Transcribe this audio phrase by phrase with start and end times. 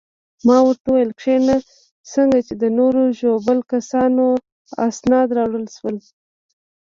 [0.47, 1.55] ما ورته وویل: کښېنه،
[2.13, 4.25] څنګه چې د نورو ژوبلو کسانو
[4.89, 5.97] اسناد راوړل شول.